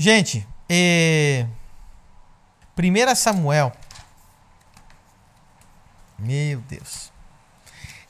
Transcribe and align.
Gente, 0.00 0.48
é... 0.66 1.46
1 2.74 3.14
Samuel. 3.14 3.70
Meu 6.18 6.58
Deus. 6.62 7.12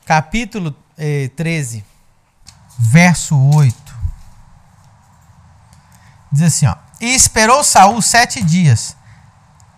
Capítulo 0.05 0.73
é, 0.97 1.27
13, 1.35 1.83
verso 2.79 3.37
8. 3.37 3.75
Diz 6.31 6.43
assim, 6.43 6.65
ó. 6.65 6.77
E 7.01 7.13
esperou 7.13 7.61
Saul 7.61 8.01
sete 8.01 8.41
dias, 8.41 8.95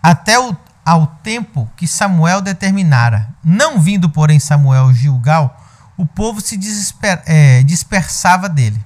até 0.04 0.40
o, 0.40 0.56
ao 0.86 1.08
tempo 1.08 1.68
que 1.76 1.88
Samuel 1.88 2.42
determinara. 2.42 3.34
Não 3.44 3.82
vindo, 3.82 4.08
porém, 4.08 4.40
Samuel 4.40 4.94
Gilgal, 4.94 5.60
o 5.98 6.06
povo 6.06 6.42
se 6.42 6.60
é, 7.26 7.64
dispersava 7.64 8.48
dele. 8.48 8.86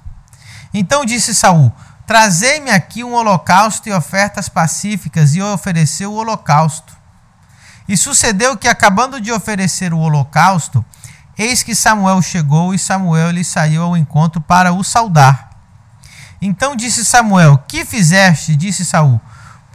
Então 0.72 1.04
disse 1.04 1.34
Saul: 1.34 1.70
Trazei-me 2.08 2.70
aqui 2.70 3.04
um 3.04 3.12
holocausto 3.12 3.86
e 3.86 3.92
ofertas 3.92 4.48
pacíficas, 4.48 5.34
e 5.34 5.42
ofereceu 5.42 6.10
o 6.10 6.14
holocausto. 6.14 6.96
E 7.86 7.98
sucedeu 7.98 8.56
que, 8.56 8.66
acabando 8.66 9.20
de 9.20 9.30
oferecer 9.30 9.92
o 9.92 9.98
holocausto, 9.98 10.82
eis 11.36 11.62
que 11.62 11.74
Samuel 11.74 12.22
chegou 12.22 12.72
e 12.72 12.78
Samuel 12.78 13.30
lhe 13.32 13.44
saiu 13.44 13.82
ao 13.82 13.94
encontro 13.94 14.40
para 14.40 14.72
o 14.72 14.82
saudar. 14.82 15.50
Então 16.40 16.74
disse 16.74 17.04
Samuel: 17.04 17.58
Que 17.68 17.84
fizeste? 17.84 18.56
Disse 18.56 18.86
Saul: 18.86 19.20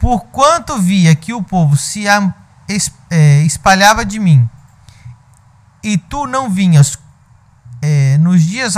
Porquanto 0.00 0.76
via 0.76 1.14
que 1.14 1.32
o 1.32 1.40
povo 1.40 1.76
se 1.76 2.04
é, 2.08 3.42
espalhava 3.42 4.04
de 4.04 4.18
mim, 4.18 4.50
e 5.84 5.96
tu 5.96 6.26
não 6.26 6.50
vinhas 6.50 6.98
é, 7.80 8.18
nos 8.18 8.42
dias 8.42 8.74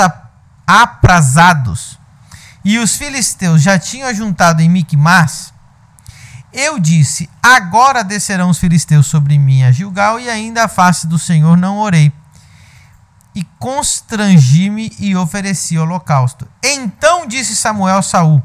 aprazados, 0.67 1.99
e 2.67 2.81
os 2.81 2.97
filisteus 2.97 3.63
já 3.63 3.79
tinham 3.79 4.09
ajuntado 4.09 4.61
em 4.61 4.69
Micmas, 4.69 5.55
eu 6.53 6.81
disse: 6.81 7.31
Agora 7.41 8.03
descerão 8.03 8.51
os 8.51 8.59
filisteus 8.59 9.07
sobre 9.07 9.39
mim 9.39 9.63
a 9.63 9.71
Gilgal, 9.71 10.19
e 10.19 10.29
ainda 10.29 10.65
a 10.65 10.69
face 10.69 11.07
do 11.07 11.17
Senhor 11.17 11.57
não 11.57 11.79
orei. 11.79 12.13
E 13.37 13.45
constrangi-me 13.61 14.93
e 14.99 15.15
ofereci 15.15 15.79
holocausto. 15.79 16.49
Então 16.61 17.25
disse 17.25 17.55
Samuel 17.55 17.99
a 17.99 18.03
Saul: 18.03 18.43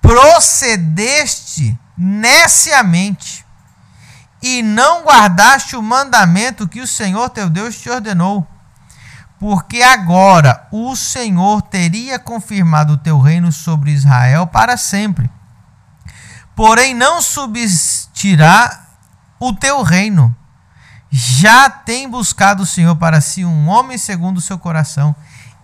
Procedeste 0.00 1.78
neciamente 1.98 3.44
e 4.42 4.62
não 4.62 5.02
guardaste 5.02 5.76
o 5.76 5.82
mandamento 5.82 6.66
que 6.66 6.80
o 6.80 6.86
Senhor 6.86 7.28
teu 7.28 7.50
Deus 7.50 7.78
te 7.78 7.90
ordenou 7.90 8.48
porque 9.42 9.82
agora 9.82 10.68
o 10.70 10.94
Senhor 10.94 11.62
teria 11.62 12.16
confirmado 12.16 12.92
o 12.92 12.96
teu 12.96 13.18
reino 13.18 13.50
sobre 13.50 13.90
Israel 13.90 14.46
para 14.46 14.76
sempre. 14.76 15.28
Porém, 16.54 16.94
não 16.94 17.20
subsistirá 17.20 18.86
o 19.40 19.52
teu 19.52 19.82
reino. 19.82 20.32
Já 21.10 21.68
tem 21.68 22.08
buscado 22.08 22.62
o 22.62 22.66
Senhor 22.66 22.94
para 22.94 23.20
si 23.20 23.44
um 23.44 23.68
homem 23.68 23.98
segundo 23.98 24.38
o 24.38 24.40
seu 24.40 24.56
coração, 24.60 25.12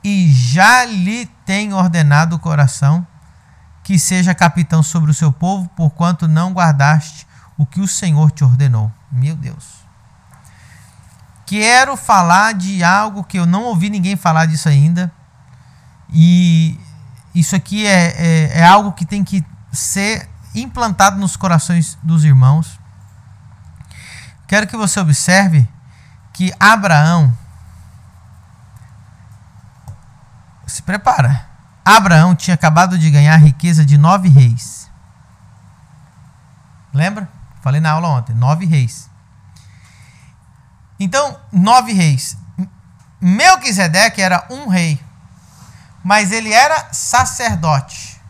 e 0.03 0.29
já 0.33 0.85
lhe 0.85 1.27
tem 1.47 1.73
ordenado 1.73 2.35
o 2.35 2.41
coração 2.41 3.07
que 3.85 3.97
seja 3.97 4.35
capitão 4.35 4.83
sobre 4.83 5.13
o 5.13 5.15
seu 5.15 5.31
povo, 5.33 5.69
porquanto 5.77 6.27
não 6.27 6.53
guardaste 6.53 7.29
o 7.57 7.65
que 7.65 7.81
o 7.81 7.87
Senhor 7.87 8.33
te 8.33 8.43
ordenou. 8.43 8.91
Meu 9.13 9.37
Deus 9.37 9.88
quero 11.49 11.97
falar 11.97 12.53
de 12.53 12.85
algo 12.85 13.25
que 13.25 13.39
eu 13.39 13.47
não 13.47 13.65
ouvi 13.65 13.89
ninguém 13.89 14.17
falar 14.17 14.45
disso 14.45 14.69
ainda. 14.69 15.11
E 16.11 16.79
isso 17.35 17.57
aqui 17.57 17.87
é, 17.87 18.15
é, 18.19 18.59
é 18.59 18.65
algo 18.65 18.93
que 18.93 19.07
tem 19.07 19.25
que 19.25 19.43
ser 19.73 20.29
implantado 20.55 21.19
nos 21.19 21.37
corações 21.37 21.97
dos 22.03 22.23
irmãos. 22.23 22.79
Quero 24.47 24.67
que 24.67 24.77
você 24.77 25.01
observe 25.01 25.67
que 26.35 26.53
Abraão 26.61 27.33
se 30.67 30.83
prepara. 30.83 31.49
Abraão 31.83 32.35
tinha 32.35 32.55
acabado 32.55 32.99
de 32.99 33.11
ganhar 33.11 33.33
a 33.33 33.39
riqueza 33.39 33.87
de 33.87 33.97
nove 33.97 34.29
reis. 34.29 34.91
Lembra? 36.93 37.27
Falei 37.63 37.81
na 37.81 37.93
aula 37.93 38.09
ontem, 38.09 38.35
nove 38.35 38.67
reis. 38.67 39.09
Então, 40.99 41.39
nove 41.53 41.93
reis. 41.93 42.37
Melquisedeque 43.21 44.23
era 44.23 44.47
um 44.51 44.69
rei, 44.69 45.01
mas 46.05 46.31
ele 46.31 46.53
era 46.53 46.93
sacerdote. 46.93 48.21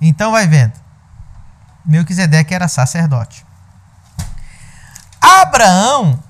Então 0.00 0.32
vai 0.32 0.46
vendo. 0.46 0.72
Melquisedeque 1.84 2.54
era 2.54 2.68
sacerdote. 2.68 3.44
Abraão, 5.20 6.22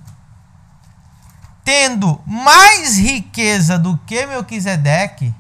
tendo 1.65 2.23
mais 2.27 2.97
riqueza 2.97 3.79
do 3.79 3.99
que 3.99 4.27
Melquisedeque, 4.27 5.35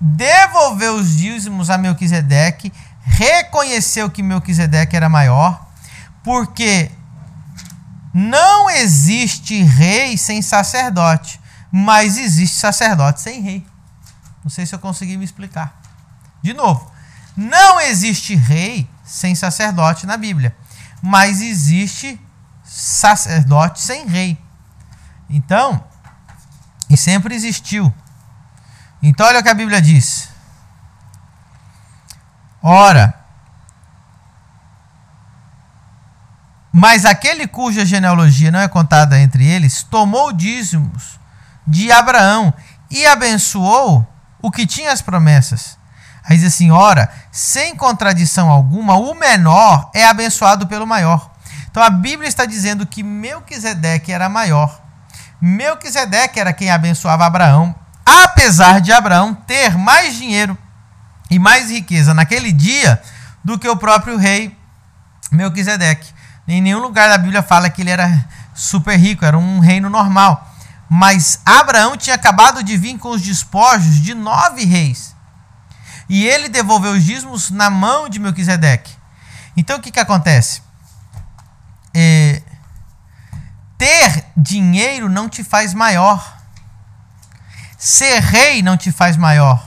devolveu 0.00 0.94
os 0.96 1.16
dízimos 1.16 1.70
a 1.70 1.78
Melquisedeque, 1.78 2.72
reconheceu 3.02 4.10
que 4.10 4.22
Melquisedeque 4.22 4.96
era 4.96 5.08
maior, 5.08 5.66
porque 6.22 6.92
não 8.12 8.70
existe 8.70 9.62
rei 9.62 10.16
sem 10.16 10.40
sacerdote, 10.42 11.40
mas 11.70 12.16
existe 12.16 12.56
sacerdote 12.56 13.20
sem 13.20 13.40
rei. 13.40 13.66
Não 14.42 14.50
sei 14.50 14.64
se 14.64 14.74
eu 14.74 14.78
consegui 14.78 15.16
me 15.16 15.24
explicar. 15.24 15.80
De 16.42 16.54
novo, 16.54 16.90
não 17.36 17.80
existe 17.80 18.34
rei 18.34 18.88
sem 19.04 19.34
sacerdote 19.34 20.06
na 20.06 20.16
Bíblia, 20.16 20.56
mas 21.02 21.40
existe 21.40 22.20
sacerdote 22.64 23.80
sem 23.80 24.06
rei. 24.06 24.38
Então, 25.28 25.84
e 26.88 26.96
sempre 26.96 27.34
existiu. 27.34 27.92
Então, 29.02 29.26
olha 29.26 29.40
o 29.40 29.42
que 29.42 29.48
a 29.48 29.54
Bíblia 29.54 29.80
diz. 29.80 30.28
Ora, 32.62 33.17
Mas 36.78 37.04
aquele 37.04 37.48
cuja 37.48 37.84
genealogia 37.84 38.52
não 38.52 38.60
é 38.60 38.68
contada 38.68 39.18
entre 39.18 39.44
eles, 39.44 39.82
tomou 39.82 40.32
dízimos 40.32 41.18
de 41.66 41.90
Abraão 41.90 42.54
e 42.88 43.04
abençoou 43.04 44.06
o 44.40 44.48
que 44.48 44.64
tinha 44.64 44.92
as 44.92 45.02
promessas. 45.02 45.76
Aí 46.22 46.36
diz 46.38 46.54
assim: 46.54 46.70
ora, 46.70 47.10
sem 47.32 47.74
contradição 47.74 48.48
alguma, 48.48 48.94
o 48.94 49.12
menor 49.12 49.90
é 49.92 50.06
abençoado 50.06 50.68
pelo 50.68 50.86
maior. 50.86 51.28
Então 51.68 51.82
a 51.82 51.90
Bíblia 51.90 52.28
está 52.28 52.44
dizendo 52.44 52.86
que 52.86 53.02
Melquisedeque 53.02 54.12
era 54.12 54.28
maior. 54.28 54.80
Melquisedeque 55.40 56.38
era 56.38 56.52
quem 56.52 56.70
abençoava 56.70 57.26
Abraão, 57.26 57.74
apesar 58.06 58.80
de 58.80 58.92
Abraão 58.92 59.34
ter 59.34 59.76
mais 59.76 60.16
dinheiro 60.16 60.56
e 61.28 61.40
mais 61.40 61.72
riqueza 61.72 62.14
naquele 62.14 62.52
dia 62.52 63.02
do 63.42 63.58
que 63.58 63.68
o 63.68 63.76
próprio 63.76 64.16
rei 64.16 64.56
Melquisedeque. 65.32 66.16
Em 66.48 66.62
nenhum 66.62 66.80
lugar 66.80 67.10
da 67.10 67.18
Bíblia 67.18 67.42
fala 67.42 67.68
que 67.68 67.82
ele 67.82 67.90
era 67.90 68.26
super 68.54 68.98
rico, 68.98 69.24
era 69.24 69.36
um 69.36 69.60
reino 69.60 69.90
normal. 69.90 70.50
Mas 70.88 71.40
Abraão 71.44 71.94
tinha 71.94 72.16
acabado 72.16 72.62
de 72.62 72.74
vir 72.78 72.98
com 72.98 73.10
os 73.10 73.20
despojos 73.20 74.00
de 74.00 74.14
nove 74.14 74.64
reis. 74.64 75.14
E 76.08 76.26
ele 76.26 76.48
devolveu 76.48 76.92
os 76.92 77.04
dízimos 77.04 77.50
na 77.50 77.68
mão 77.68 78.08
de 78.08 78.18
Melquisedeque. 78.18 78.96
Então 79.54 79.76
o 79.76 79.80
que, 79.80 79.90
que 79.90 80.00
acontece? 80.00 80.62
É, 81.92 82.40
ter 83.76 84.24
dinheiro 84.34 85.10
não 85.10 85.28
te 85.28 85.44
faz 85.44 85.74
maior. 85.74 86.38
Ser 87.76 88.20
rei 88.20 88.62
não 88.62 88.76
te 88.76 88.90
faz 88.90 89.18
maior. 89.18 89.64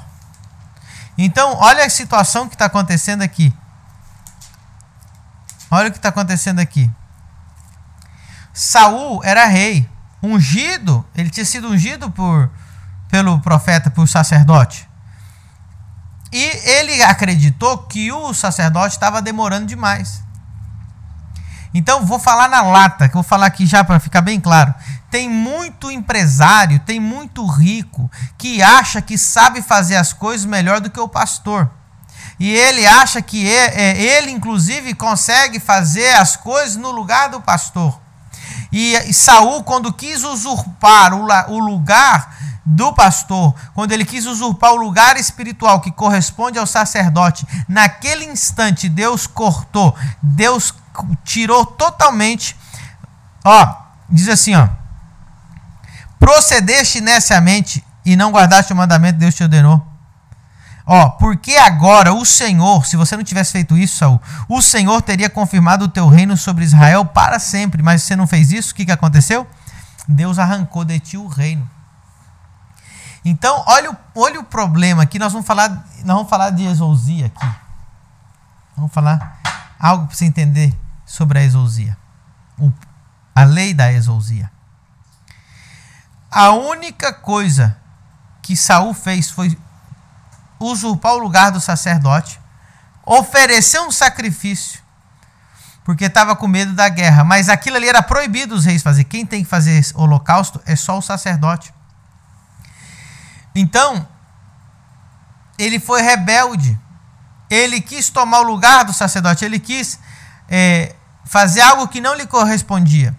Então, 1.18 1.56
olha 1.59 1.86
a 1.86 1.90
situação 1.90 2.47
que 2.47 2.56
está 2.56 2.66
acontecendo 2.66 3.22
aqui. 3.22 3.53
Olha 5.72 5.88
o 5.88 5.91
que 5.91 5.97
está 5.97 6.09
acontecendo 6.09 6.59
aqui. 6.59 6.91
Saul 8.53 9.23
era 9.23 9.46
rei, 9.46 9.90
ungido, 10.22 11.06
ele 11.16 11.29
tinha 11.29 11.46
sido 11.46 11.70
ungido 11.70 12.12
por, 12.12 12.52
pelo 13.09 13.40
profeta, 13.40 13.90
por 13.90 14.06
sacerdote. 14.06 14.88
E 16.34 16.44
ele 16.70 17.02
acreditou 17.03 17.78
que 17.78 18.12
o 18.12 18.34
sacerdote 18.34 18.96
estava 18.96 19.22
demorando 19.22 19.66
demais. 19.66 20.22
Então 21.73 22.06
vou 22.06 22.20
falar 22.20 22.50
na 22.50 22.62
lata, 22.62 23.08
que 23.08 23.14
vou 23.14 23.23
falar 23.23 23.46
aqui 23.46 23.66
já 23.66 23.82
para 23.82 23.97
ficar 24.00 24.20
bem 24.20 24.41
claro. 24.41 24.76
Tem 25.09 25.29
muito 25.29 25.90
empresário, 25.90 26.79
tem 26.79 27.00
muito 27.00 27.46
rico 27.46 28.12
que 28.38 28.62
acha 28.62 29.02
que 29.02 29.18
sabe 29.18 29.62
fazer 29.62 29.96
as 29.96 30.12
coisas 30.12 30.46
melhor 30.46 30.82
do 30.82 30.90
que 30.90 31.00
o 31.00 31.08
pastor 31.08 31.72
e 32.41 32.49
ele 32.55 32.88
acha 32.88 33.22
que 33.22 33.47
é, 33.47 34.02
ele, 34.02 34.32
inclusive, 34.32 34.96
consegue 34.96 35.59
fazer 35.59 36.16
as 36.16 36.35
coisas 36.35 36.76
no 36.76 36.90
lugar 36.90 37.29
do 37.29 37.40
pastor. 37.40 38.02
E, 38.72 39.14
Saul, 39.14 39.64
quando 39.64 39.93
quis 39.93 40.23
usurpar 40.23 41.14
o, 41.14 41.59
lugar 41.59 42.35
do 42.66 42.91
pastor, 42.93 43.53
quando 43.76 43.91
ele 43.91 44.03
quis 44.03 44.26
usurpar 44.26 44.72
o 44.72 44.78
lugar 44.78 45.17
espiritual 45.17 45.82
que 45.82 45.91
corresponde 45.91 46.58
ao 46.58 46.66
sacerdote, 46.66 47.46
naquele 47.70 48.26
instante 48.26 48.90
Deus 48.90 49.28
cortou, 49.28 49.96
Deus 50.20 50.73
tirou 51.23 51.64
totalmente. 51.64 52.58
Ó, 53.46 53.76
diz 54.09 54.28
assim, 54.28 54.55
ó: 54.55 54.67
Procedeste 56.17 57.02
neciamente 57.02 57.85
e 58.03 58.16
não 58.16 58.32
guardaste 58.32 58.73
o 58.73 58.76
mandamento 58.76 59.20
Deus 59.20 59.35
te 59.35 59.44
ordenou. 59.44 59.91
Ó, 60.86 61.10
porque 61.10 61.56
agora 61.56 62.14
o 62.14 62.26
Senhor, 62.26 62.86
se 62.86 62.98
você 62.98 63.16
não 63.16 63.24
tivesse 63.24 63.52
feito 63.52 63.78
isso, 63.78 63.98
Saul, 63.98 64.22
o 64.50 64.62
Senhor 64.62 65.02
teria 65.02 65.30
confirmado 65.30 65.86
o 65.86 65.90
teu 65.90 66.08
reino 66.08 66.36
sobre 66.36 66.64
Israel 66.64 67.06
para 67.06 67.40
sempre. 67.40 67.84
Mas 67.84 68.04
você 68.04 68.16
não 68.16 68.28
fez 68.28 68.52
isso, 68.52 68.72
o 68.72 68.76
que, 68.76 68.86
que 68.86 68.92
aconteceu? 68.92 69.48
Deus 70.08 70.40
arrancou 70.40 70.84
de 70.84 71.00
ti 71.00 71.18
o 71.18 71.28
reino. 71.28 71.70
Então, 73.24 73.64
olha 73.68 73.92
o, 73.92 73.98
olha 74.16 74.40
o 74.40 74.44
problema 74.44 75.04
aqui. 75.04 75.20
Nós 75.20 75.32
vamos 75.32 75.48
falar, 75.48 75.70
nós 75.70 76.16
vamos 76.16 76.30
falar 76.30 76.50
de 76.50 76.66
exousia 76.66 77.28
aqui. 77.28 77.48
Vamos 78.76 78.92
falar 78.92 79.40
algo 79.80 80.08
para 80.08 80.16
você 80.16 80.26
entender 80.26 80.76
sobre 81.06 81.40
a 81.40 81.44
exousia. 81.44 81.98
A 83.36 83.44
lei 83.44 83.74
da 83.74 83.92
exousia. 83.92 84.52
A 86.30 86.52
única 86.52 87.14
coisa 87.14 87.78
que 88.42 88.56
Saul 88.56 88.94
fez 88.94 89.30
foi 89.30 89.58
usurpar 90.61 91.13
o 91.13 91.19
lugar 91.19 91.52
do 91.52 91.59
sacerdote, 91.59 92.40
oferecer 93.05 93.79
um 93.79 93.91
sacrifício, 93.91 94.81
porque 95.84 96.05
estava 96.05 96.35
com 96.35 96.47
medo 96.47 96.73
da 96.73 96.87
guerra. 96.87 97.23
Mas 97.23 97.49
aquilo 97.49 97.78
ali 97.78 97.90
era 97.90 98.02
proibido 98.03 98.55
os 98.55 98.66
reis 98.66 98.84
fazer. 98.84 99.03
Quem 99.05 99.25
tem 99.25 99.43
que 99.43 99.49
fazer 99.49 99.84
holocausto 99.96 100.61
é 100.66 100.75
só 100.75 100.97
o 100.97 101.02
sacerdote. 101.02 101.73
Então, 103.55 104.08
ele 105.58 105.79
foi 105.79 106.02
rebelde. 106.02 106.79
Ele 107.49 107.81
quis 107.81 108.09
tomar 108.09 108.40
o 108.40 108.43
lugar 108.43 108.85
do 108.85 108.93
sacerdote. 108.93 109.43
Ele 109.43 109.59
quis 109.59 109.99
é, 110.47 110.96
fazer 111.25 111.61
algo 111.61 111.87
que 111.87 111.99
não 111.99 112.16
lhe 112.16 112.25
correspondia. 112.25 113.17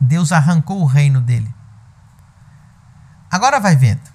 Deus 0.00 0.32
arrancou 0.32 0.82
o 0.82 0.86
reino 0.86 1.20
dele. 1.20 1.52
Agora 3.30 3.58
vai 3.58 3.74
vendo. 3.74 4.13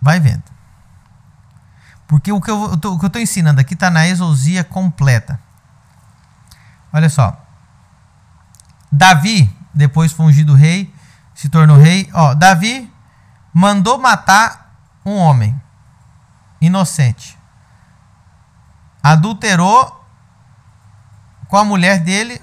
Vai 0.00 0.20
vendo. 0.20 0.44
Porque 2.06 2.30
o 2.30 2.40
que 2.40 2.50
eu 2.50 2.74
estou 2.74 3.20
ensinando 3.20 3.60
aqui 3.60 3.74
está 3.74 3.90
na 3.90 4.06
exousia 4.06 4.62
completa. 4.62 5.40
Olha 6.92 7.08
só. 7.08 7.44
Davi, 8.92 9.54
depois 9.74 10.12
foi 10.12 10.26
ungido 10.26 10.54
rei, 10.54 10.94
se 11.34 11.48
tornou 11.48 11.76
rei. 11.76 12.08
Ó, 12.14 12.34
Davi 12.34 12.92
mandou 13.52 13.98
matar 13.98 14.78
um 15.04 15.16
homem 15.16 15.60
inocente. 16.60 17.36
Adulterou 19.02 20.04
com 21.48 21.56
a 21.56 21.64
mulher 21.64 21.98
dele 21.98 22.40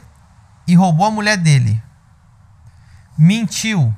e 0.68 0.76
roubou 0.76 1.08
a 1.08 1.12
mulher 1.12 1.38
dele. 1.38 1.82
Mentiu. 3.18 3.96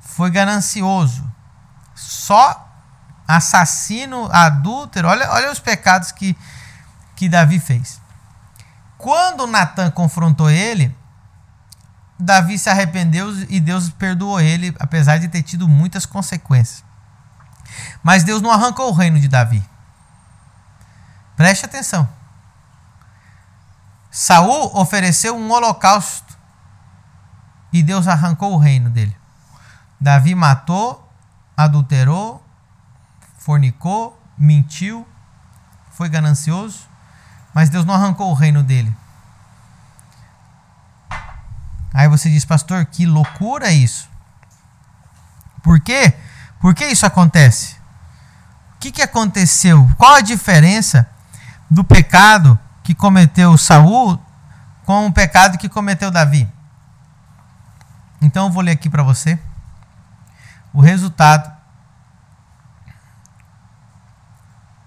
Foi 0.00 0.30
ganancioso. 0.30 1.30
Só 1.96 2.68
assassino, 3.26 4.28
adúltero. 4.30 5.08
Olha, 5.08 5.28
olha 5.32 5.50
os 5.50 5.58
pecados 5.58 6.12
que, 6.12 6.36
que 7.16 7.28
Davi 7.28 7.58
fez. 7.58 8.00
Quando 8.96 9.46
Natan 9.46 9.90
confrontou 9.90 10.48
ele, 10.48 10.94
Davi 12.18 12.58
se 12.58 12.70
arrependeu 12.70 13.30
e 13.48 13.58
Deus 13.58 13.90
perdoou 13.90 14.40
ele, 14.40 14.74
apesar 14.78 15.18
de 15.18 15.28
ter 15.28 15.42
tido 15.42 15.66
muitas 15.68 16.06
consequências. 16.06 16.84
Mas 18.02 18.22
Deus 18.22 18.40
não 18.40 18.50
arrancou 18.50 18.90
o 18.90 18.94
reino 18.94 19.18
de 19.18 19.28
Davi. 19.28 19.62
Preste 21.36 21.66
atenção. 21.66 22.08
Saul 24.10 24.74
ofereceu 24.74 25.36
um 25.36 25.50
holocausto 25.50 26.38
e 27.70 27.82
Deus 27.82 28.08
arrancou 28.08 28.54
o 28.54 28.58
reino 28.58 28.88
dele. 28.88 29.14
Davi 30.00 30.34
matou, 30.34 31.05
adulterou, 31.56 32.44
fornicou, 33.38 34.20
mentiu, 34.36 35.06
foi 35.90 36.08
ganancioso, 36.08 36.80
mas 37.54 37.70
Deus 37.70 37.84
não 37.84 37.94
arrancou 37.94 38.30
o 38.30 38.34
reino 38.34 38.62
dele. 38.62 38.94
Aí 41.94 42.08
você 42.08 42.28
diz, 42.28 42.44
pastor, 42.44 42.84
que 42.84 43.06
loucura 43.06 43.72
isso. 43.72 44.08
Por 45.62 45.80
quê? 45.80 46.12
Por 46.60 46.74
que 46.74 46.84
isso 46.86 47.06
acontece? 47.06 47.76
O 48.74 48.78
que, 48.78 48.92
que 48.92 49.00
aconteceu? 49.00 49.88
Qual 49.96 50.14
a 50.14 50.20
diferença 50.20 51.08
do 51.70 51.82
pecado 51.82 52.58
que 52.82 52.94
cometeu 52.94 53.56
Saul 53.56 54.20
com 54.84 55.06
o 55.06 55.12
pecado 55.12 55.56
que 55.56 55.68
cometeu 55.68 56.10
Davi? 56.10 56.46
Então 58.20 58.46
eu 58.46 58.52
vou 58.52 58.62
ler 58.62 58.72
aqui 58.72 58.90
para 58.90 59.02
você 59.02 59.38
o 60.76 60.80
resultado 60.82 61.50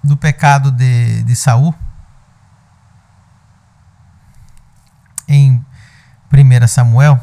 do 0.04 0.16
pecado 0.16 0.70
de, 0.70 1.24
de 1.24 1.36
Saul 1.36 1.74
em 5.28 5.66
1 6.32 6.68
Samuel. 6.68 7.20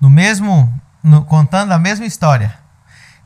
No 0.00 0.08
mesmo, 0.08 0.72
no, 1.02 1.22
contando 1.26 1.72
a 1.72 1.78
mesma 1.78 2.06
história. 2.06 2.58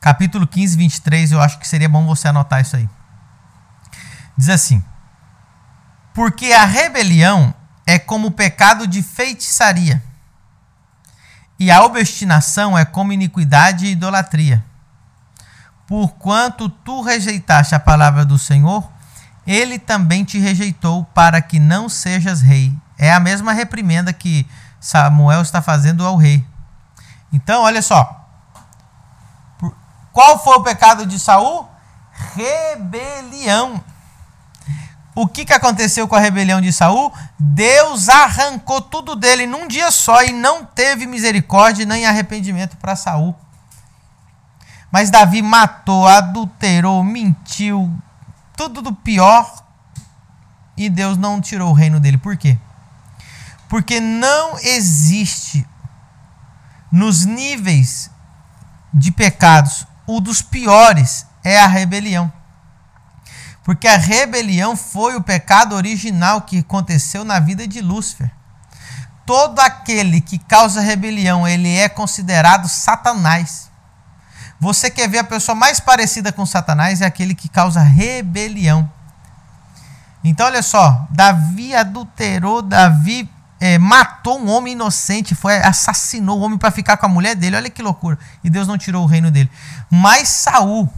Capítulo 0.01 0.49
15, 0.49 0.77
23, 0.77 1.31
eu 1.31 1.41
acho 1.41 1.61
que 1.61 1.69
seria 1.69 1.89
bom 1.89 2.05
você 2.07 2.27
anotar 2.27 2.61
isso 2.61 2.75
aí. 2.75 2.91
Diz 4.37 4.49
assim: 4.49 4.85
Porque 6.13 6.53
a 6.53 6.65
rebelião 6.65 7.55
é 7.91 7.99
como 7.99 8.29
o 8.29 8.31
pecado 8.31 8.87
de 8.87 9.03
feitiçaria, 9.03 10.01
e 11.59 11.71
a 11.71 11.85
obstinação 11.85 12.79
é 12.79 12.85
como 12.85 13.13
iniquidade 13.13 13.85
e 13.85 13.91
idolatria. 13.91 14.65
Porquanto 15.87 16.69
tu 16.69 17.03
rejeitaste 17.03 17.75
a 17.75 17.81
palavra 17.81 18.25
do 18.25 18.39
Senhor, 18.39 18.89
ele 19.45 19.77
também 19.77 20.23
te 20.23 20.39
rejeitou 20.39 21.05
para 21.07 21.43
que 21.43 21.59
não 21.59 21.89
sejas 21.89 22.41
rei. 22.41 22.73
É 22.97 23.13
a 23.13 23.19
mesma 23.19 23.53
reprimenda 23.53 24.13
que 24.13 24.47
Samuel 24.79 25.43
está 25.43 25.61
fazendo 25.61 26.07
ao 26.07 26.17
rei. 26.17 26.47
Então, 27.33 27.63
olha 27.63 27.83
só. 27.83 28.25
Qual 30.13 30.43
foi 30.43 30.59
o 30.59 30.63
pecado 30.63 31.05
de 31.05 31.19
Saul? 31.19 31.69
Rebelião. 32.35 33.83
O 35.15 35.27
que, 35.27 35.45
que 35.45 35.53
aconteceu 35.53 36.07
com 36.07 36.15
a 36.15 36.21
rebelião 36.21 36.61
de 36.61 36.73
Saul? 36.73 37.13
Deus 37.39 38.09
arrancou 38.09 38.81
tudo 38.81 39.17
dele 39.17 39.47
num 39.47 39.67
dia 39.67 39.91
só 39.91 40.23
e 40.23 40.33
não 40.33 40.65
teve 40.65 41.07
misericórdia 41.07 41.85
nem 41.85 42.07
arrependimento 42.07 42.77
para 42.77 42.95
Saul. 42.95 43.35
Mas 44.91 45.11
Davi 45.11 45.43
matou, 45.43 46.07
adulterou, 46.07 47.03
mentiu, 47.05 47.93
tudo 48.57 48.83
do 48.83 48.93
pior 48.93 49.65
e 50.77 50.89
Deus 50.89 51.17
não 51.17 51.41
tirou 51.41 51.71
o 51.71 51.75
reino 51.75 52.01
dele. 52.01 52.19
Por 52.19 52.37
quê? 52.37 52.59
Porque 53.69 54.01
não 54.01 54.59
existe 54.59 55.67
nos 56.91 57.25
níveis 57.25 58.11
de 58.93 59.13
pecados, 59.13 59.87
o 60.07 60.21
dos 60.21 60.43
piores 60.43 61.27
é 61.45 61.61
a 61.61 61.67
rebelião. 61.67 62.33
Porque 63.63 63.87
a 63.87 63.97
rebelião 63.97 64.77
foi 64.77 65.17
o 65.17 65.23
pecado 65.23 65.75
original 65.75 66.43
que 66.43 66.59
aconteceu 66.59 67.25
na 67.25 67.39
vida 67.39 67.67
de 67.67 67.81
Lúcifer. 67.81 68.31
Todo 69.27 69.61
aquele 69.61 70.21
que 70.21 70.39
causa 70.39 70.81
rebelião, 70.81 71.47
ele 71.47 71.77
é 71.77 71.89
considerado 71.89 72.69
Satanás. 72.69 73.71
Você 74.59 74.91
quer 74.91 75.09
ver 75.09 75.19
a 75.19 75.25
pessoa 75.25 75.55
mais 75.55 75.79
parecida 75.79 76.33
com 76.33 76.45
Satanás 76.45 77.01
é 77.01 77.07
aquele 77.07 77.35
que 77.35 77.49
causa 77.49 77.81
rebelião. 77.81 78.91
Então, 80.23 80.47
olha 80.47 80.63
só, 80.63 81.07
Davi 81.11 81.75
adulterou, 81.75 82.61
Davi 82.61 83.31
é, 83.61 83.79
matou 83.79 84.41
um 84.41 84.51
homem 84.51 84.73
inocente, 84.73 85.35
foi 85.35 85.59
assassinou 85.59 86.39
o 86.39 86.43
homem 86.43 86.59
para 86.59 86.71
ficar 86.71 86.97
com 86.97 87.07
a 87.07 87.09
mulher 87.09 87.37
dele. 87.37 87.57
Olha 87.57 87.71
que 87.71 87.83
loucura! 87.83 88.19
E 88.43 88.49
Deus 88.49 88.67
não 88.67 88.79
tirou 88.79 89.05
o 89.05 89.07
reino 89.07 89.31
dele. 89.31 89.51
Mas 89.91 90.29
Saul, 90.29 90.89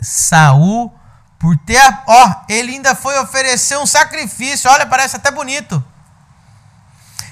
Saul, 0.00 0.95
por 1.38 1.56
ter, 1.56 1.80
ó, 2.06 2.44
ele 2.48 2.72
ainda 2.72 2.94
foi 2.94 3.18
oferecer 3.18 3.76
um 3.78 3.86
sacrifício. 3.86 4.70
Olha, 4.70 4.86
parece 4.86 5.16
até 5.16 5.30
bonito. 5.30 5.84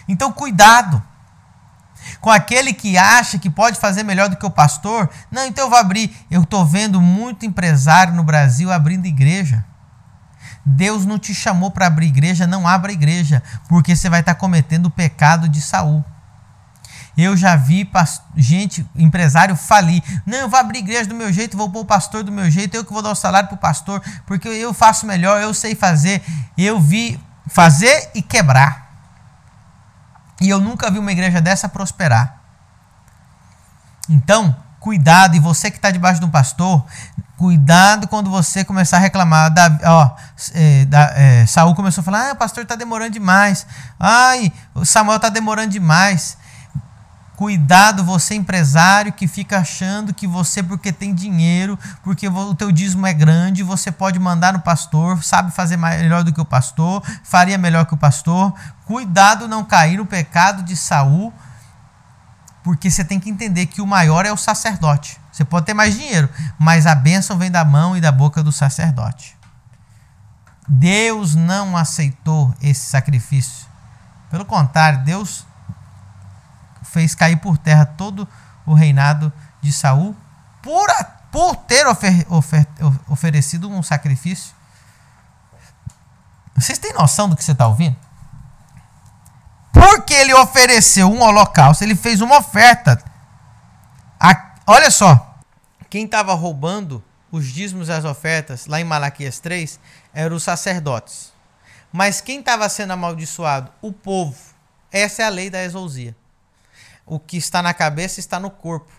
Então, 0.07 0.31
cuidado 0.31 1.03
com 2.21 2.31
aquele 2.31 2.73
que 2.73 2.97
acha 2.97 3.39
que 3.39 3.51
pode 3.51 3.79
fazer 3.79 4.03
melhor 4.03 4.29
do 4.29 4.37
que 4.37 4.47
o 4.47 4.51
pastor. 4.51 5.11
Não, 5.31 5.47
então 5.47 5.65
eu 5.65 5.71
vou 5.71 5.79
abrir. 5.79 6.15
Eu 6.31 6.43
estou 6.43 6.65
vendo 6.65 7.01
muito 7.01 7.47
empresário 7.47 8.15
no 8.15 8.23
Brasil 8.23 8.73
abrindo 8.73 9.07
igreja. 9.07 9.65
Deus 10.65 11.05
não 11.05 11.19
te 11.19 11.35
chamou 11.35 11.71
para 11.71 11.87
abrir 11.87 12.07
igreja, 12.07 12.47
não 12.47 12.67
abra 12.67 12.93
igreja, 12.93 13.43
porque 13.69 13.95
você 13.95 14.09
vai 14.09 14.21
estar 14.21 14.35
tá 14.35 14.41
cometendo 14.41 14.87
o 14.87 14.91
pecado 14.91 15.49
de 15.49 15.61
Saul. 15.61 16.03
Eu 17.17 17.37
já 17.37 17.55
vi 17.55 17.89
gente, 18.37 18.87
empresário 18.97 19.55
falir. 19.55 20.03
Não, 20.27 20.39
eu 20.39 20.49
vou 20.49 20.59
abrir 20.59 20.81
igreja 20.81 21.09
do 21.09 21.15
meu 21.15 21.33
jeito, 21.33 21.57
vou 21.57 21.71
pôr 21.71 21.81
o 21.81 21.85
pastor 21.85 22.23
do 22.25 22.33
meu 22.33 22.51
jeito, 22.51 22.75
eu 22.75 22.85
que 22.85 22.93
vou 22.93 23.03
dar 23.03 23.11
o 23.11 23.15
salário 23.15 23.49
para 23.49 23.55
o 23.55 23.59
pastor, 23.59 24.03
porque 24.27 24.49
eu 24.49 24.75
faço 24.75 25.07
melhor, 25.07 25.41
eu 25.41 25.55
sei 25.55 25.75
fazer. 25.75 26.23
Eu 26.59 26.81
vi 26.81 27.21
fazer 27.47 28.11
e 28.15 28.23
quebrar. 28.23 28.85
E 30.41 30.49
eu 30.49 30.61
nunca 30.61 30.91
vi 30.91 30.99
uma 30.99 31.13
igreja 31.13 31.41
dessa 31.41 31.69
prosperar. 31.69 32.41
Então, 34.09 34.55
cuidado, 34.81 35.37
e 35.37 35.41
você 35.41 35.71
que 35.71 35.79
está 35.79 35.91
debaixo 35.91 36.21
de 36.21 36.27
um 36.27 36.31
pastor, 36.31 36.85
cuidado 37.37 38.09
quando 38.09 38.31
você 38.31 38.65
começar 38.65 38.99
a 38.99 39.01
reclamar. 39.01 39.51
Da, 39.53 39.79
ó, 39.85 40.17
é, 40.53 40.85
da, 40.85 41.13
é, 41.15 41.47
Saul 41.47 41.75
começou 41.75 42.03
a 42.03 42.05
falar: 42.05 42.31
ah, 42.31 42.33
o 42.33 42.37
pastor 42.37 42.63
está 42.65 42.75
demorando 42.75 43.13
demais. 43.13 43.67
Ai, 43.99 44.53
o 44.75 44.85
Samuel 44.85 45.17
está 45.17 45.29
demorando 45.29 45.71
demais. 45.71 46.37
Cuidado 47.37 48.05
você 48.05 48.37
empresário 48.37 49.13
que 49.13 49.27
fica 49.27 49.59
achando 49.59 50.15
que 50.15 50.25
você 50.25 50.63
porque 50.63 50.93
tem 50.93 51.13
dinheiro, 51.13 51.77
porque 52.03 52.29
o 52.29 52.55
teu 52.55 52.71
dízimo 52.71 53.07
é 53.07 53.13
grande, 53.13 53.65
você 53.65 53.91
pode 53.91 54.21
mandar 54.21 54.53
no 54.53 54.61
pastor, 54.61 55.23
sabe 55.25 55.51
fazer 55.51 55.77
melhor 55.77 56.23
do 56.23 56.33
que 56.33 56.41
o 56.41 56.45
pastor, 56.45 57.03
faria 57.25 57.59
melhor 57.59 57.87
que 57.87 57.95
o 57.95 57.97
pastor. 57.97 58.55
Cuidado 58.85 59.49
não 59.49 59.65
cair 59.65 59.97
no 59.97 60.07
pecado 60.07 60.63
de 60.63 60.77
Saul, 60.77 61.33
porque 62.63 62.89
você 62.89 63.05
tem 63.05 63.19
que 63.19 63.29
entender 63.29 63.67
que 63.67 63.83
o 63.83 63.87
maior 63.87 64.25
é 64.25 64.33
o 64.33 64.37
sacerdote. 64.37 65.21
Você 65.33 65.45
pode 65.45 65.67
ter 65.67 65.75
mais 65.75 65.99
dinheiro, 65.99 66.31
mas 66.57 66.87
a 66.87 66.95
bênção 66.95 67.37
vem 67.37 67.51
da 67.51 67.65
mão 67.65 67.97
e 67.97 68.01
da 68.01 68.13
boca 68.13 68.45
do 68.45 68.53
sacerdote. 68.53 69.37
Deus 70.69 71.35
não 71.35 71.77
aceitou 71.77 72.55
esse 72.63 72.87
sacrifício. 72.87 73.67
Pelo 74.31 74.45
contrário, 74.45 75.03
Deus 75.05 75.45
fez 76.95 77.13
cair 77.13 77.37
por 77.37 77.59
terra 77.59 77.85
todo 77.85 78.27
o 78.65 78.73
reinado 78.73 79.33
de 79.61 79.73
Saul 79.73 80.17
por, 80.63 80.89
por 81.31 81.57
ter 81.57 81.85
ofer, 81.89 82.25
ofer, 82.31 82.67
oferecido 83.09 83.69
um 83.69 83.83
sacrifício. 83.83 84.55
Vocês 86.57 86.79
têm 86.79 86.93
noção 86.93 87.29
do 87.29 87.37
que 87.37 87.43
você 87.43 87.51
está 87.51 87.67
ouvindo? 87.67 87.97
Porque 89.73 90.15
ele 90.15 90.33
ofereceu 90.33 91.13
um 91.13 91.21
holocausto, 91.21 91.83
ele 91.83 91.97
fez 91.97 92.21
uma 92.21 92.39
oferta. 92.39 93.03
A, 94.21 94.55
olha 94.69 94.91
só, 94.91 95.37
quem 95.91 96.05
estava 96.05 96.33
roubando 96.33 97.03
os 97.33 97.47
dízimos 97.47 97.89
e 97.89 97.93
as 97.93 98.05
ofertas 98.05 98.67
lá 98.67 98.81
em 98.81 98.85
Malaquias 98.85 99.41
3 99.41 99.81
eram 100.15 100.37
os 100.37 100.45
sacerdotes. 100.45 101.33
Mas 101.93 102.21
quem 102.21 102.39
estava 102.39 102.69
sendo 102.69 102.93
amaldiçoado? 102.93 103.73
O 103.83 103.93
povo. 103.93 104.37
Essa 104.93 105.23
é 105.23 105.27
a 105.27 105.29
lei 105.29 105.51
da 105.51 105.63
exousia 105.65 106.17
o 107.07 107.19
que 107.19 107.37
está 107.37 107.63
na 107.63 107.75
cabeça 107.75 108.21
está 108.21 108.41
no 108.41 108.51
corpo. 108.51 108.93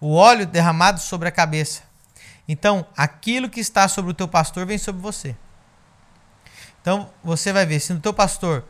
O 0.00 0.14
óleo 0.14 0.46
derramado 0.46 1.00
sobre 1.00 1.28
a 1.28 1.32
cabeça. 1.32 1.82
Então, 2.46 2.86
aquilo 2.96 3.48
que 3.48 3.60
está 3.60 3.88
sobre 3.88 4.10
o 4.10 4.14
teu 4.14 4.28
pastor 4.28 4.66
vem 4.66 4.76
sobre 4.76 5.00
você. 5.00 5.34
Então, 6.80 7.10
você 7.22 7.52
vai 7.52 7.64
ver, 7.64 7.80
se 7.80 7.94
no 7.94 8.00
teu 8.00 8.12
pastor 8.12 8.64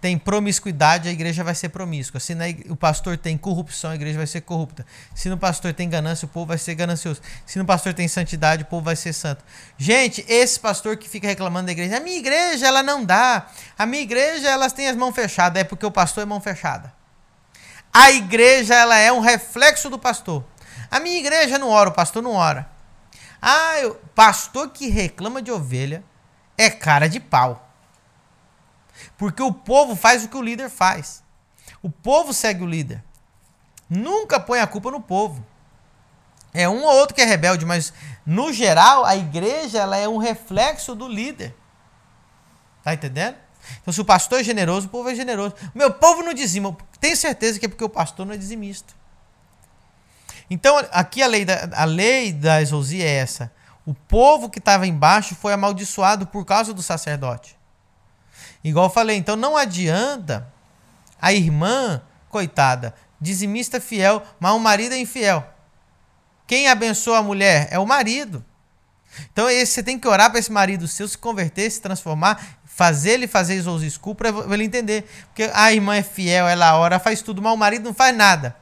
tem 0.00 0.18
promiscuidade, 0.18 1.08
a 1.08 1.12
igreja 1.12 1.44
vai 1.44 1.54
ser 1.54 1.68
promíscua. 1.68 2.18
Se 2.18 2.34
o 2.68 2.74
pastor 2.74 3.18
tem 3.18 3.36
corrupção, 3.36 3.90
a 3.90 3.94
igreja 3.94 4.16
vai 4.16 4.26
ser 4.26 4.40
corrupta. 4.40 4.84
Se 5.14 5.28
no 5.28 5.36
pastor 5.36 5.74
tem 5.74 5.88
ganância, 5.88 6.24
o 6.24 6.28
povo 6.28 6.46
vai 6.46 6.58
ser 6.58 6.74
ganancioso. 6.74 7.20
Se 7.44 7.58
no 7.58 7.66
pastor 7.66 7.92
tem 7.92 8.08
santidade, 8.08 8.62
o 8.62 8.66
povo 8.66 8.82
vai 8.82 8.96
ser 8.96 9.12
santo. 9.12 9.44
Gente, 9.76 10.24
esse 10.26 10.58
pastor 10.58 10.96
que 10.96 11.08
fica 11.08 11.28
reclamando 11.28 11.66
da 11.66 11.72
igreja, 11.72 11.98
a 11.98 12.00
minha 12.00 12.16
igreja 12.16 12.66
ela 12.66 12.82
não 12.82 13.04
dá. 13.04 13.46
A 13.78 13.84
minha 13.84 14.02
igreja 14.02 14.48
elas 14.48 14.72
têm 14.72 14.88
as 14.88 14.96
mãos 14.96 15.14
fechadas, 15.14 15.60
é 15.60 15.64
porque 15.64 15.84
o 15.84 15.90
pastor 15.90 16.22
é 16.22 16.26
mão 16.26 16.40
fechada. 16.40 16.99
A 17.92 18.10
igreja 18.10 18.74
ela 18.74 18.96
é 18.96 19.12
um 19.12 19.20
reflexo 19.20 19.90
do 19.90 19.98
pastor. 19.98 20.44
A 20.90 21.00
minha 21.00 21.18
igreja 21.18 21.58
não 21.58 21.68
ora, 21.68 21.88
o 21.88 21.94
pastor 21.94 22.22
não 22.22 22.32
ora. 22.32 22.70
Ah, 23.40 23.74
o 23.84 23.94
pastor 24.14 24.70
que 24.70 24.88
reclama 24.88 25.40
de 25.40 25.50
ovelha 25.50 26.04
é 26.56 26.70
cara 26.70 27.08
de 27.08 27.18
pau. 27.18 27.68
Porque 29.16 29.42
o 29.42 29.52
povo 29.52 29.96
faz 29.96 30.24
o 30.24 30.28
que 30.28 30.36
o 30.36 30.42
líder 30.42 30.68
faz. 30.68 31.22
O 31.82 31.90
povo 31.90 32.32
segue 32.32 32.62
o 32.62 32.66
líder. 32.66 33.02
Nunca 33.88 34.38
põe 34.38 34.60
a 34.60 34.66
culpa 34.66 34.90
no 34.90 35.00
povo. 35.00 35.44
É 36.52 36.68
um 36.68 36.82
ou 36.84 36.96
outro 36.96 37.14
que 37.14 37.22
é 37.22 37.24
rebelde, 37.24 37.64
mas 37.64 37.92
no 38.26 38.52
geral 38.52 39.04
a 39.04 39.16
igreja 39.16 39.78
ela 39.78 39.96
é 39.96 40.08
um 40.08 40.18
reflexo 40.18 40.94
do 40.94 41.08
líder. 41.08 41.56
Tá 42.82 42.92
entendendo? 42.92 43.36
Então, 43.80 43.92
se 43.92 44.00
o 44.00 44.04
pastor 44.04 44.40
é 44.40 44.44
generoso, 44.44 44.86
o 44.86 44.90
povo 44.90 45.08
é 45.08 45.14
generoso. 45.14 45.54
O 45.74 45.78
meu 45.78 45.92
povo 45.92 46.22
não 46.22 46.34
dizima. 46.34 46.76
Tenho 47.00 47.16
certeza 47.16 47.58
que 47.58 47.66
é 47.66 47.68
porque 47.68 47.84
o 47.84 47.88
pastor 47.88 48.26
não 48.26 48.34
é 48.34 48.36
dizimista. 48.36 48.94
Então, 50.48 50.76
aqui 50.90 51.22
a 51.22 51.26
lei 51.26 51.44
da, 51.44 51.68
a 51.72 51.84
lei 51.84 52.32
da 52.32 52.60
exousia 52.60 53.04
é 53.04 53.16
essa. 53.16 53.52
O 53.86 53.94
povo 53.94 54.50
que 54.50 54.58
estava 54.58 54.86
embaixo 54.86 55.34
foi 55.34 55.52
amaldiçoado 55.52 56.26
por 56.26 56.44
causa 56.44 56.74
do 56.74 56.82
sacerdote. 56.82 57.56
Igual 58.62 58.86
eu 58.86 58.90
falei, 58.90 59.16
então 59.16 59.36
não 59.36 59.56
adianta 59.56 60.46
a 61.20 61.32
irmã, 61.32 62.02
coitada, 62.28 62.94
dizimista 63.20 63.80
fiel, 63.80 64.22
mas 64.38 64.52
o 64.52 64.58
marido 64.58 64.94
é 64.94 64.98
infiel. 64.98 65.46
Quem 66.46 66.68
abençoa 66.68 67.18
a 67.18 67.22
mulher 67.22 67.68
é 67.70 67.78
o 67.78 67.86
marido. 67.86 68.44
Então 69.32 69.46
você 69.46 69.82
tem 69.82 69.98
que 69.98 70.06
orar 70.06 70.30
para 70.30 70.38
esse 70.38 70.52
marido 70.52 70.86
seu 70.86 71.06
se 71.08 71.16
converter, 71.16 71.70
se 71.70 71.80
transformar 71.80 72.59
fazer 72.80 73.10
ele 73.10 73.28
fazer 73.28 73.56
escuros 73.56 74.16
para 74.16 74.54
ele 74.54 74.64
entender. 74.64 75.04
Porque 75.26 75.50
a 75.52 75.70
irmã 75.70 75.96
é 75.96 76.02
fiel, 76.02 76.48
ela 76.48 76.78
ora, 76.78 76.98
faz 76.98 77.20
tudo, 77.20 77.42
mas 77.42 77.52
o 77.52 77.56
marido 77.58 77.84
não 77.84 77.92
faz 77.92 78.16
nada. 78.16 78.56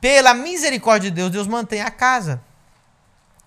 Pela 0.00 0.32
misericórdia 0.32 1.10
de 1.10 1.16
Deus, 1.16 1.28
Deus 1.28 1.48
mantém 1.48 1.82
a 1.82 1.90
casa. 1.90 2.40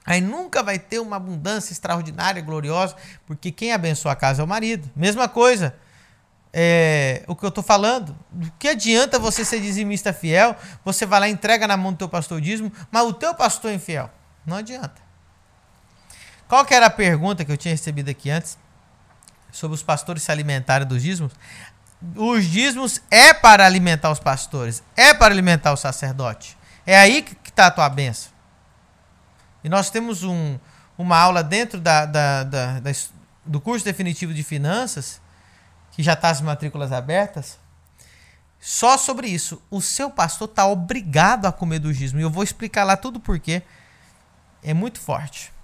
Aí 0.06 0.20
nunca 0.20 0.62
vai 0.62 0.78
ter 0.78 1.00
uma 1.00 1.16
abundância 1.16 1.72
extraordinária, 1.72 2.42
gloriosa, 2.42 2.94
porque 3.26 3.54
quem 3.54 3.72
abençoa 3.72 4.12
a 4.12 4.16
casa 4.18 4.42
é 4.42 4.44
o 4.44 4.48
marido. 4.48 4.92
Mesma 4.94 5.30
coisa. 5.30 5.74
É, 6.52 7.24
o 7.26 7.34
que 7.34 7.46
eu 7.46 7.50
estou 7.50 7.64
falando, 7.64 8.10
o 8.34 8.52
que 8.60 8.68
adianta 8.68 9.18
você 9.18 9.46
ser 9.46 9.62
dizimista 9.62 10.12
fiel, 10.12 10.58
você 10.84 11.06
vai 11.06 11.22
lá 11.22 11.30
entrega 11.30 11.66
na 11.68 11.78
mão 11.78 11.94
do 11.94 11.98
teu 11.98 12.10
pastor 12.10 12.42
dízimo, 12.42 12.70
mas 12.92 13.04
o 13.04 13.14
teu 13.14 13.34
pastor 13.34 13.72
é 13.72 13.76
infiel. 13.76 14.10
Não 14.46 14.58
adianta. 14.58 15.02
Qual 16.50 16.66
que 16.66 16.74
era 16.74 16.88
a 16.88 16.90
pergunta 16.90 17.46
que 17.46 17.52
eu 17.52 17.58
tinha 17.58 17.74
recebido 17.74 18.10
aqui 18.10 18.30
antes? 18.30 18.58
Sobre 19.56 19.76
os 19.76 19.82
pastores 19.82 20.24
se 20.24 20.32
alimentarem 20.32 20.86
dos 20.86 21.02
dízimos, 21.02 21.32
os 22.16 22.46
dízimos 22.46 23.02
é 23.10 23.34
para 23.34 23.66
alimentar 23.66 24.12
os 24.12 24.20
pastores, 24.20 24.84
é 24.96 25.14
para 25.14 25.34
alimentar 25.34 25.72
o 25.72 25.78
sacerdote. 25.78 26.58
É 26.86 26.98
aí 26.98 27.22
que 27.22 27.50
está 27.50 27.68
a 27.68 27.72
tua 27.72 27.90
bênção. 27.90 28.32
E 29.64 29.70
nós 29.70 29.90
temos 29.90 30.24
um, 30.24 30.60
uma 30.98 31.18
aula 31.18 31.42
dentro 31.42 31.80
da, 31.80 32.06
da, 32.06 32.44
da, 32.44 32.80
da, 32.80 32.92
do 33.46 33.62
curso 33.62 33.84
definitivo 33.84 34.34
de 34.34 34.44
finanças, 34.44 35.22
que 35.92 36.04
já 36.04 36.14
está 36.14 36.30
as 36.30 36.42
matrículas 36.42 36.92
abertas, 36.92 37.58
só 38.60 38.98
sobre 38.98 39.28
isso. 39.28 39.62
O 39.72 39.82
seu 39.82 40.12
pastor 40.12 40.50
está 40.50 40.68
obrigado 40.68 41.46
a 41.46 41.52
comer 41.52 41.80
do 41.80 41.94
dízimo. 41.94 42.20
E 42.20 42.24
eu 42.24 42.30
vou 42.30 42.44
explicar 42.44 42.84
lá 42.84 42.98
tudo 42.98 43.20
porque 43.20 43.64
é 44.62 44.74
muito 44.74 45.00
forte. 45.00 45.55